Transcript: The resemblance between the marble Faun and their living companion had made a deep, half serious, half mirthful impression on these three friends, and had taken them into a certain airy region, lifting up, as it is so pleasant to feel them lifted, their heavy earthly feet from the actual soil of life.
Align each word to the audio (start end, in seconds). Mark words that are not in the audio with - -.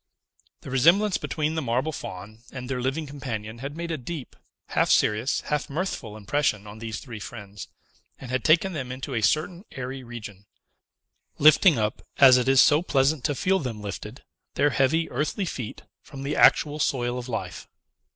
The 0.61 0.71
resemblance 0.71 1.19
between 1.19 1.53
the 1.53 1.61
marble 1.61 1.91
Faun 1.91 2.39
and 2.51 2.67
their 2.67 2.81
living 2.81 3.05
companion 3.05 3.59
had 3.59 3.77
made 3.77 3.91
a 3.91 3.99
deep, 3.99 4.35
half 4.69 4.89
serious, 4.89 5.41
half 5.41 5.69
mirthful 5.69 6.17
impression 6.17 6.65
on 6.65 6.79
these 6.79 6.99
three 6.99 7.19
friends, 7.19 7.67
and 8.17 8.31
had 8.31 8.43
taken 8.43 8.73
them 8.73 8.91
into 8.91 9.13
a 9.13 9.21
certain 9.21 9.63
airy 9.73 10.03
region, 10.03 10.47
lifting 11.37 11.77
up, 11.77 12.01
as 12.17 12.37
it 12.39 12.49
is 12.49 12.61
so 12.61 12.81
pleasant 12.81 13.23
to 13.25 13.35
feel 13.35 13.59
them 13.59 13.79
lifted, 13.79 14.23
their 14.55 14.71
heavy 14.71 15.07
earthly 15.11 15.45
feet 15.45 15.83
from 16.01 16.23
the 16.23 16.35
actual 16.35 16.79
soil 16.79 17.19
of 17.19 17.29
life. 17.29 17.67